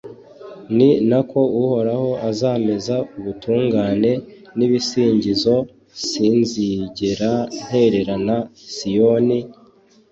[0.75, 4.11] ni na ko uhoraho azameza ubutungane
[4.57, 5.55] n’ibisingizo,
[6.07, 7.31] sinzigera
[7.63, 8.37] ntererana
[8.73, 9.39] siyoni,